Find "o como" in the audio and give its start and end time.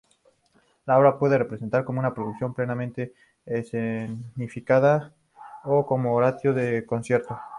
5.63-6.15